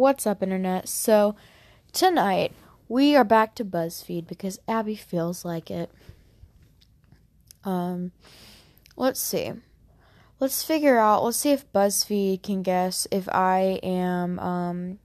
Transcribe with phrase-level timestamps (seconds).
[0.00, 0.88] What's up, Internet?
[0.88, 1.36] So,
[1.92, 2.54] tonight
[2.88, 5.90] we are back to BuzzFeed because Abby feels like it.
[7.64, 8.12] Um,
[8.96, 9.52] let's see.
[10.38, 14.98] Let's figure out, let's see if BuzzFeed can guess if I am, um,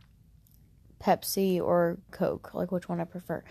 [1.04, 3.44] Pepsi or Coke, like which one I prefer,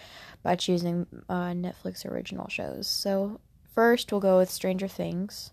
[0.42, 2.88] by choosing uh, Netflix original shows.
[2.88, 3.38] So,
[3.74, 5.50] first we'll go with Stranger Things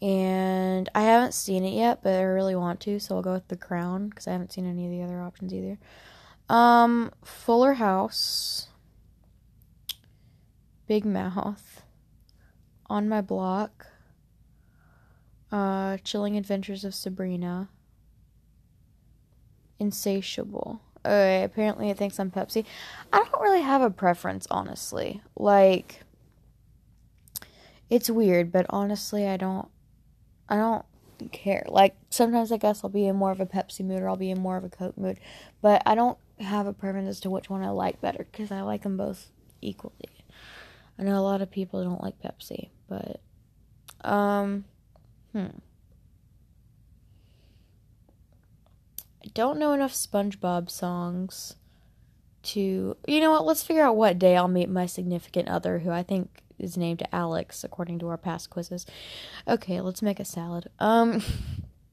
[0.00, 3.48] and I haven't seen it yet, but I really want to, so I'll go with
[3.48, 5.78] The Crown because I haven't seen any of the other options either.
[6.48, 8.68] Um, Fuller House,
[10.86, 11.82] Big Mouth,
[12.88, 13.86] On My Block,
[15.50, 17.68] uh, Chilling Adventures of Sabrina,
[19.80, 20.80] Insatiable.
[21.04, 22.64] Okay, apparently it thinks I'm Pepsi.
[23.12, 25.22] I don't really have a preference, honestly.
[25.36, 26.02] Like,
[27.88, 29.68] it's weird, but honestly, I don't
[30.48, 30.84] I don't
[31.32, 31.64] care.
[31.68, 34.30] Like sometimes I guess I'll be in more of a Pepsi mood or I'll be
[34.30, 35.18] in more of a Coke mood,
[35.60, 38.62] but I don't have a preference as to which one I like better because I
[38.62, 39.94] like them both equally.
[40.98, 43.20] I know a lot of people don't like Pepsi, but
[44.08, 44.64] um,
[45.32, 45.46] hmm.
[49.24, 51.56] I don't know enough SpongeBob songs
[52.44, 52.96] to.
[53.06, 53.44] You know what?
[53.44, 57.02] Let's figure out what day I'll meet my significant other, who I think is named
[57.12, 58.86] Alex, according to our past quizzes.
[59.46, 60.68] Okay, let's make a salad.
[60.78, 61.22] Um,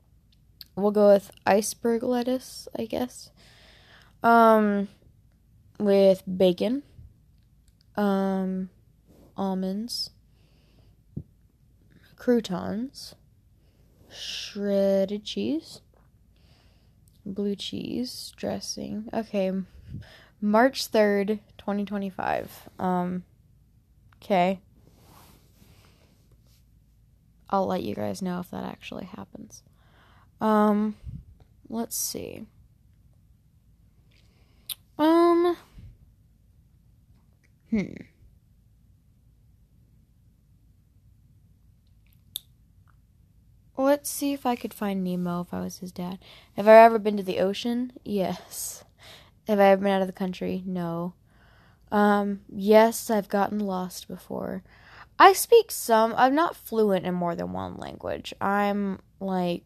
[0.76, 3.30] we'll go with iceberg lettuce, I guess.
[4.24, 4.88] Um,
[5.80, 6.84] with bacon.
[7.96, 8.70] Um,
[9.38, 10.10] almonds.
[12.16, 13.16] Croutons.
[14.10, 15.82] Shredded cheese.
[17.26, 19.10] Blue cheese dressing.
[19.14, 19.52] Okay,
[20.42, 22.70] March 3rd, 2025.
[22.78, 23.24] Um,
[24.26, 24.60] Okay.
[27.48, 29.62] I'll let you guys know if that actually happens.
[30.42, 30.96] Um,
[31.70, 32.48] let's see.
[34.98, 35.56] Um,
[37.70, 37.94] hmm.
[43.78, 46.18] Let's see if I could find Nemo if I was his dad.
[46.56, 47.94] Have I ever been to the ocean?
[48.04, 48.84] Yes.
[49.48, 50.64] Have I ever been out of the country?
[50.66, 51.14] No.
[51.92, 54.64] Um, yes, I've gotten lost before.
[55.18, 58.34] I speak some, I'm not fluent in more than one language.
[58.42, 59.64] I'm like,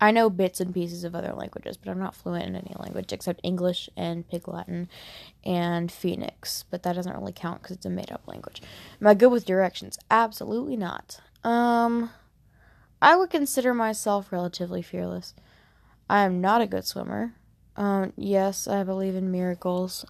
[0.00, 3.12] I know bits and pieces of other languages, but I'm not fluent in any language
[3.12, 4.88] except English and Pig Latin
[5.44, 6.64] and Phoenix.
[6.70, 8.60] But that doesn't really count because it's a made up language.
[9.00, 9.98] Am I good with directions?
[10.10, 11.20] Absolutely not.
[11.44, 12.10] Um,
[13.00, 15.34] I would consider myself relatively fearless.
[16.10, 17.34] I am not a good swimmer.
[17.76, 20.04] Um, yes, I believe in miracles.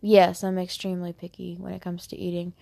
[0.00, 2.54] Yes, I'm extremely picky when it comes to eating.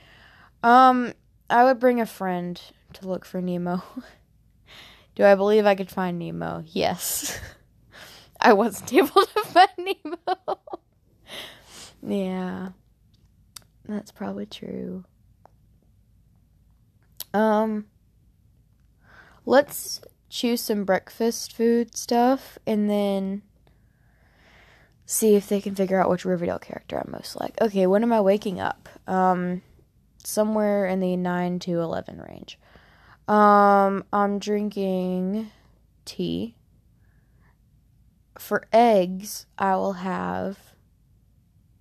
[0.63, 1.13] Um,
[1.49, 2.61] I would bring a friend
[2.95, 3.83] to look for Nemo.
[5.15, 6.65] Do I believe I could find Nemo?
[6.67, 7.39] Yes.
[8.41, 10.61] I wasn't able to find Nemo.
[12.03, 12.69] yeah.
[13.85, 15.05] That's probably true.
[17.33, 17.87] Um
[19.45, 23.43] let's choose some breakfast food stuff and then
[25.07, 27.61] see if they can figure out which Riverdale character I'm most like.
[27.61, 28.89] Okay, when am I waking up?
[29.07, 29.63] Um
[30.23, 32.59] somewhere in the 9 to 11 range.
[33.27, 35.51] Um I'm drinking
[36.05, 36.55] tea.
[38.39, 40.59] For eggs, I will have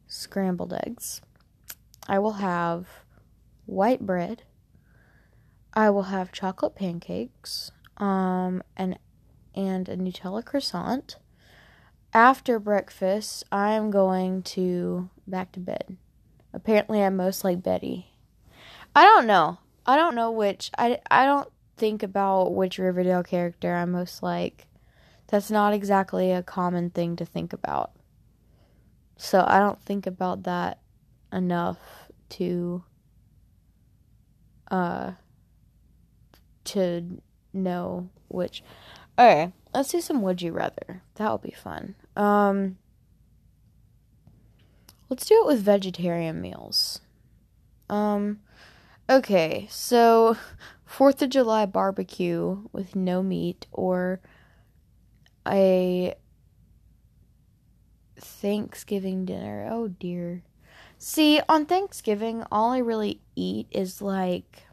[0.08, 1.22] scrambled eggs.
[2.08, 2.88] I will have
[3.66, 4.44] white bread.
[5.74, 8.98] I will have chocolate pancakes um, and
[9.56, 11.18] and a Nutella croissant.
[12.14, 15.98] After breakfast, I'm going to back to bed.
[16.54, 18.08] Apparently, I'm most like Betty.
[18.96, 19.60] I don't know.
[19.86, 20.72] I don't know which.
[20.78, 24.68] I I don't think about which Riverdale character I'm most like.
[25.28, 27.92] That's not exactly a common thing to think about.
[29.18, 30.80] So I don't think about that
[31.34, 31.78] enough
[32.30, 32.84] to
[34.72, 35.12] uh
[36.64, 37.22] to
[37.54, 38.64] know which.
[39.20, 41.02] Okay, let's do some would you rather.
[41.16, 41.96] That will be fun.
[42.16, 42.78] Um,
[45.10, 47.02] let's do it with vegetarian meals.
[47.90, 48.40] Um,
[49.10, 50.38] okay, so
[50.88, 54.22] Fourth of July barbecue with no meat or
[55.46, 56.16] a
[58.18, 59.68] Thanksgiving dinner.
[59.70, 60.44] Oh dear.
[60.98, 64.64] See, on Thanksgiving, all I really eat is like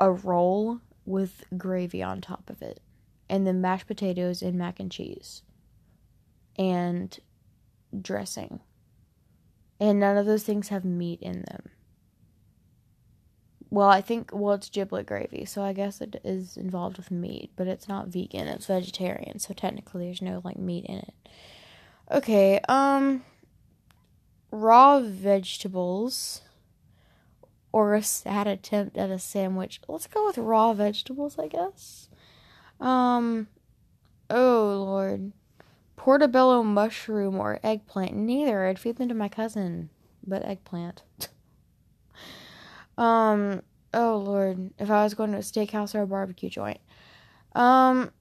[0.00, 2.80] a roll with gravy on top of it,
[3.28, 5.42] and then mashed potatoes and mac and cheese,
[6.58, 7.18] and
[8.00, 8.60] dressing.
[9.80, 11.70] And none of those things have meat in them.
[13.70, 17.50] well, I think well it's giblet gravy, so I guess it is involved with meat,
[17.56, 21.14] but it's not vegan, it's vegetarian, so technically there's no like meat in it.
[22.10, 23.24] Okay, um
[24.50, 26.40] raw vegetables
[27.72, 29.80] or a sad attempt at a sandwich.
[29.88, 32.08] Let's go with raw vegetables, I guess.
[32.80, 33.48] Um
[34.30, 35.32] oh lord.
[35.96, 38.14] Portobello mushroom or eggplant.
[38.14, 38.66] Neither.
[38.66, 39.90] I'd feed them to my cousin,
[40.26, 41.02] but eggplant.
[42.98, 43.62] um
[43.92, 46.80] oh lord, if I was going to a steakhouse or a barbecue joint.
[47.54, 48.12] Um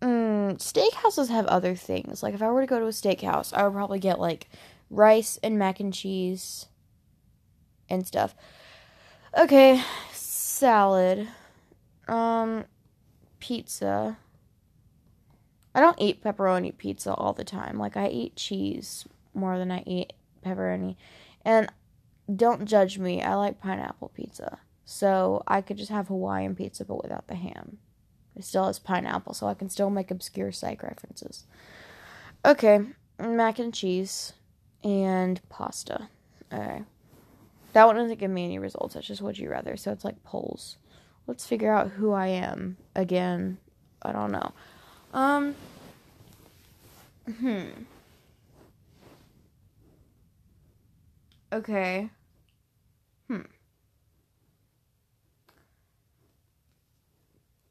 [0.00, 2.22] mm, steakhouses have other things.
[2.22, 4.48] Like if I were to go to a steakhouse, I would probably get like
[4.90, 6.66] rice and mac and cheese
[7.88, 8.34] and stuff.
[9.38, 9.82] Okay,
[10.12, 11.28] salad.
[12.08, 12.64] Um
[13.40, 14.18] pizza.
[15.74, 17.78] I don't eat pepperoni pizza all the time.
[17.78, 20.12] Like I eat cheese more than I eat
[20.44, 20.96] pepperoni.
[21.44, 21.70] And
[22.34, 23.22] don't judge me.
[23.22, 24.58] I like pineapple pizza.
[24.84, 27.78] So I could just have Hawaiian pizza but without the ham.
[28.36, 31.44] It still has pineapple, so I can still make obscure psych references.
[32.44, 32.80] Okay,
[33.18, 34.32] mac and cheese
[34.82, 36.08] and pasta.
[36.52, 36.82] Okay.
[37.72, 38.94] That one doesn't give me any results.
[38.94, 39.76] That's just would you rather.
[39.76, 40.76] So it's like polls.
[41.26, 43.58] Let's figure out who I am again.
[44.02, 44.52] I don't know.
[45.14, 45.54] Um.
[47.38, 47.64] Hmm.
[51.52, 52.10] Okay.
[53.28, 53.42] Hmm.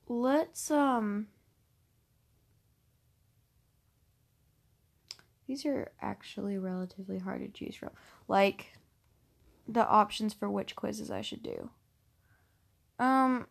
[0.08, 1.28] Let's um.
[5.48, 7.90] These are actually relatively hard to choose from.
[8.30, 8.68] Like
[9.74, 11.70] the options for which quizzes I should do.
[13.00, 13.48] Um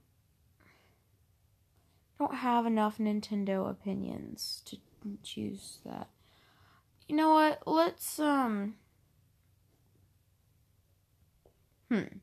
[2.18, 4.76] don't have enough Nintendo opinions to
[5.22, 6.08] choose that.
[7.08, 7.62] You know what?
[7.66, 8.74] Let's um
[11.90, 12.18] Hmm.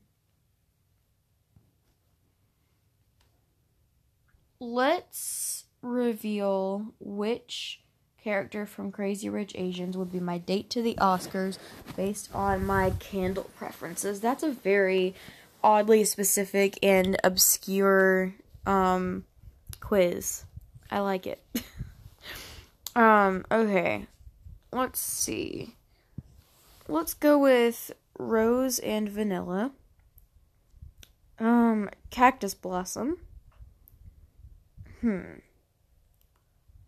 [4.60, 7.82] Let's reveal which
[8.22, 11.58] character from Crazy Rich Asians would be my date to the Oscars
[11.96, 14.20] based on my candle preferences.
[14.20, 15.14] That's a very
[15.62, 18.34] oddly specific and obscure
[18.66, 19.24] um
[19.80, 20.44] quiz.
[20.90, 21.42] I like it.
[22.96, 24.06] um, okay.
[24.72, 25.74] Let's see.
[26.88, 29.72] Let's go with rose and vanilla.
[31.38, 33.18] Um, cactus blossom.
[35.00, 35.40] Hmm.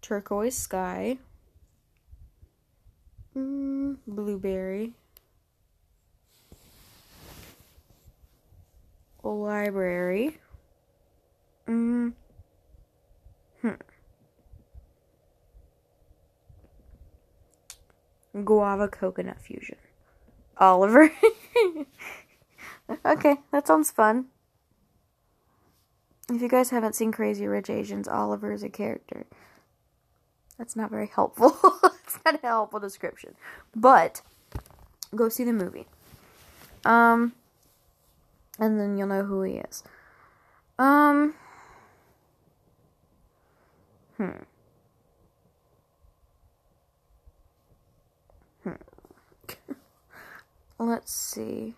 [0.01, 1.19] Turquoise sky.
[3.37, 4.95] Mm, blueberry.
[9.23, 10.39] Library.
[11.69, 12.15] Mm,
[13.63, 13.75] Hmm.
[18.45, 19.77] Guava coconut fusion.
[20.57, 21.11] Oliver.
[23.05, 24.27] okay, that sounds fun.
[26.31, 29.27] If you guys haven't seen Crazy Rich Asians, Oliver is a character.
[30.61, 31.57] That's not very helpful.
[32.05, 33.35] it's not a helpful description.
[33.75, 34.21] But
[35.17, 35.87] go see the movie.
[36.85, 37.33] Um
[38.59, 39.83] and then you'll know who he is.
[40.79, 41.33] Um
[44.19, 44.43] Hmm.
[48.65, 49.73] Hmm.
[50.79, 51.75] Let's see.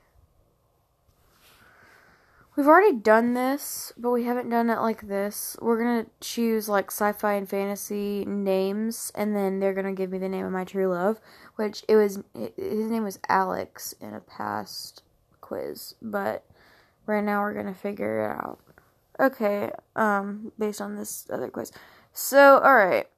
[2.54, 5.56] We've already done this, but we haven't done it like this.
[5.62, 10.18] We're gonna choose like sci fi and fantasy names, and then they're gonna give me
[10.18, 11.18] the name of my true love,
[11.56, 15.02] which it was, his name was Alex in a past
[15.40, 16.44] quiz, but
[17.06, 18.58] right now we're gonna figure it out.
[19.18, 21.72] Okay, um, based on this other quiz.
[22.12, 23.08] So, alright.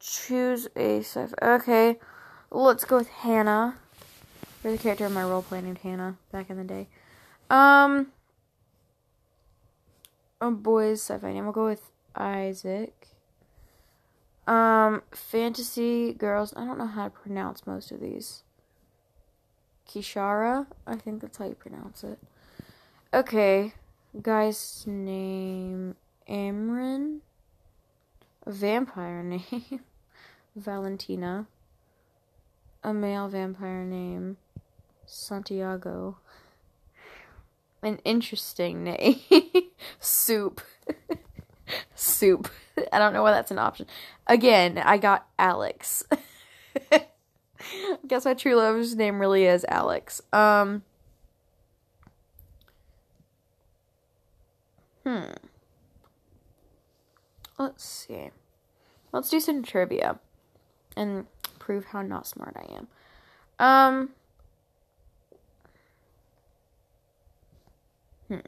[0.00, 1.54] Choose a sci fi.
[1.54, 1.98] Okay.
[2.50, 3.78] Let's go with Hannah.
[4.62, 6.88] There's a character in my roleplay named Hannah back in the day.
[7.48, 8.08] Um.
[10.40, 11.44] Oh, boys sci-fi name.
[11.44, 13.08] We'll go with Isaac.
[14.46, 16.52] Um, fantasy girls.
[16.56, 18.42] I don't know how to pronounce most of these.
[19.88, 20.66] Kishara.
[20.86, 22.18] I think that's how you pronounce it.
[23.12, 23.72] Okay.
[24.20, 25.96] Guy's name
[26.28, 27.20] Amron
[28.46, 29.80] a vampire name,
[30.54, 31.46] Valentina,
[32.82, 34.36] a male vampire name,
[35.06, 36.18] Santiago,
[37.82, 39.16] an interesting name,
[40.00, 40.60] Soup.
[41.94, 42.48] Soup.
[42.92, 43.86] I don't know why that's an option.
[44.26, 46.04] Again, I got Alex.
[48.06, 50.20] Guess my true love's name really is Alex.
[50.32, 50.82] Um.
[55.04, 55.32] Hmm.
[57.58, 58.30] Let's see.
[59.12, 60.18] Let's do some trivia
[60.96, 61.26] and
[61.58, 62.88] prove how not smart I am.
[63.58, 64.10] Um
[68.28, 68.40] Hmm.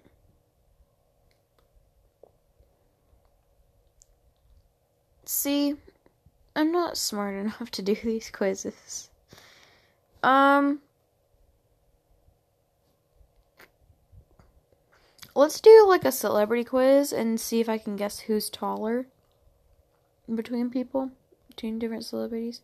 [5.27, 5.75] See,
[6.55, 9.11] I'm not smart enough to do these quizzes.
[10.23, 10.81] Um,
[15.35, 19.07] let's do like a celebrity quiz and see if I can guess who's taller
[20.33, 21.11] between people,
[21.49, 22.63] between different celebrities.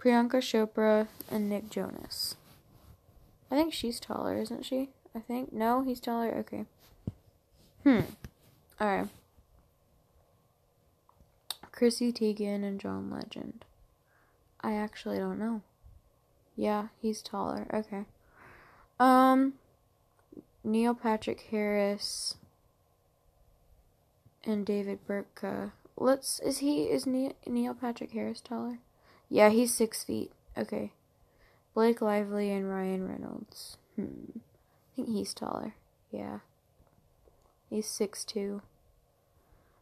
[0.00, 2.36] Priyanka Chopra and Nick Jonas.
[3.50, 4.90] I think she's taller, isn't she?
[5.14, 5.52] I think.
[5.52, 6.34] No, he's taller.
[6.38, 6.66] Okay.
[7.84, 8.00] Hmm.
[8.80, 9.08] Alright.
[11.78, 13.64] Chrissy Teigen and John Legend.
[14.60, 15.62] I actually don't know.
[16.56, 17.68] Yeah, he's taller.
[17.72, 18.04] Okay.
[18.98, 19.52] Um
[20.64, 22.34] Neil Patrick Harris
[24.42, 25.70] and David Burtka.
[25.96, 28.80] Let's is he is Neil, Neil Patrick Harris taller?
[29.30, 30.32] Yeah, he's six feet.
[30.56, 30.90] Okay.
[31.74, 33.76] Blake Lively and Ryan Reynolds.
[33.94, 34.32] Hmm.
[34.34, 35.76] I think he's taller.
[36.10, 36.40] Yeah.
[37.70, 38.62] He's six two.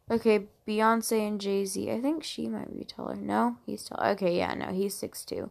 [0.08, 1.90] Okay, Beyonce and Jay Z.
[1.90, 3.16] I think she might be taller.
[3.16, 4.00] No, he's tall.
[4.12, 5.50] Okay, yeah, no, he's six two.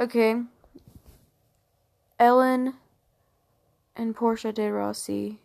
[0.00, 0.42] Okay.
[2.18, 2.74] Ellen
[3.94, 5.38] and Portia de Rossi.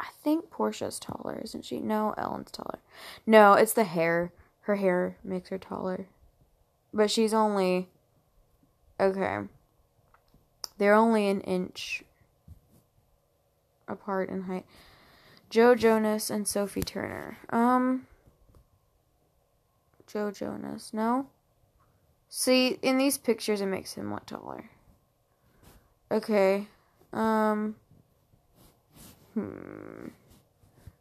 [0.00, 1.80] I think Portia's taller, isn't she?
[1.80, 2.78] No, Ellen's taller.
[3.26, 4.32] No, it's the hair.
[4.62, 6.06] Her hair makes her taller.
[6.92, 7.88] But she's only.
[8.98, 9.40] Okay.
[10.78, 12.02] They're only an inch
[13.88, 14.66] apart in height.
[15.56, 17.38] Joe Jonas and Sophie Turner.
[17.48, 18.06] Um.
[20.06, 20.92] Joe Jonas.
[20.92, 21.28] No?
[22.28, 24.68] See, in these pictures, it makes him look taller.
[26.10, 26.68] Okay.
[27.14, 27.74] Um.
[29.32, 30.08] Hmm.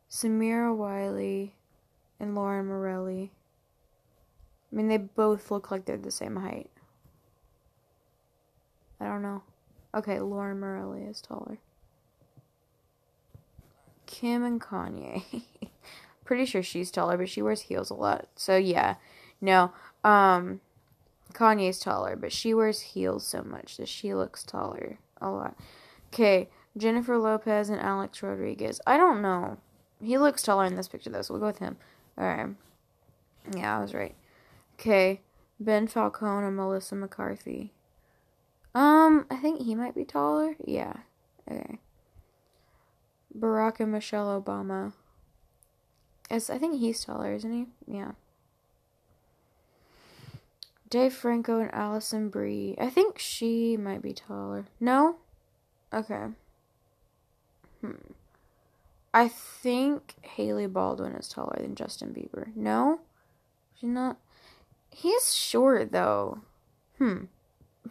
[0.10, 1.54] Samira Wiley
[2.22, 3.32] and Lauren Morelli.
[4.72, 6.70] I mean, they both look like they're the same height.
[9.02, 9.44] I don't know.
[9.94, 11.58] Okay, Lauren Morelli is taller.
[14.06, 15.44] Kim and Kanye.
[16.26, 18.28] Pretty sure she's taller, but she wears heels a lot.
[18.36, 18.96] So yeah.
[19.42, 19.72] No.
[20.04, 20.62] Um
[21.34, 25.58] Kanye's taller, but she wears heels so much that she looks taller a lot.
[26.14, 28.80] Okay, Jennifer Lopez and Alex Rodriguez.
[28.88, 29.58] I don't know.
[30.02, 31.78] He looks taller in this picture though, so we'll go with him.
[32.18, 32.56] Alright.
[33.56, 34.16] Yeah, I was right.
[34.80, 35.22] Okay.
[35.60, 37.72] Ben Falcone and Melissa McCarthy.
[38.74, 40.56] Um, I think he might be taller.
[40.66, 40.94] Yeah.
[41.50, 41.80] Okay.
[43.38, 44.94] Barack and Michelle Obama.
[46.30, 47.66] As I think he's taller, isn't he?
[47.88, 48.12] Yeah.
[50.90, 52.76] Dave Franco and Alison Brie.
[52.80, 54.66] I think she might be taller.
[54.80, 55.18] No?
[55.94, 56.28] Okay.
[57.82, 57.94] Hmm.
[59.14, 62.56] I think Hailey Baldwin is taller than Justin Bieber.
[62.56, 63.00] No?
[63.80, 64.18] She's not.
[64.90, 66.42] He's short though.
[66.98, 67.26] Hmm.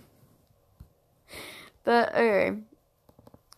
[1.84, 2.56] But okay.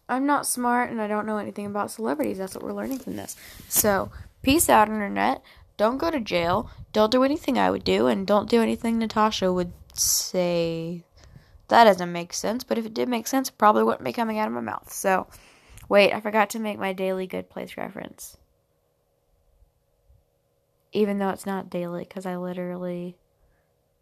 [0.09, 2.39] I'm not smart and I don't know anything about celebrities.
[2.39, 3.37] That's what we're learning from this.
[3.69, 4.11] So,
[4.43, 5.43] peace out, internet.
[5.77, 6.71] Don't go to jail.
[6.93, 11.05] Don't do anything I would do, and don't do anything Natasha would say.
[11.69, 14.39] That doesn't make sense, but if it did make sense, it probably wouldn't be coming
[14.39, 14.93] out of my mouth.
[14.93, 15.27] So,
[15.89, 18.37] wait, I forgot to make my daily good place reference.
[20.93, 23.17] Even though it's not daily, because I literally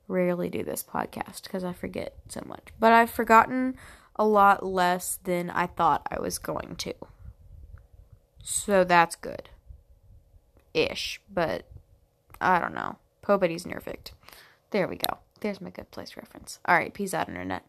[0.06, 2.68] rarely do this podcast because I forget so much.
[2.78, 3.76] But I've forgotten
[4.16, 6.94] a lot less than I thought I was going to.
[8.42, 9.48] So that's good.
[10.72, 11.66] Ish, but
[12.40, 12.96] I don't know.
[13.28, 14.12] Nobody's perfect.
[14.70, 15.18] There we go.
[15.40, 16.58] There's my good place reference.
[16.66, 17.64] All right, peace out, internet.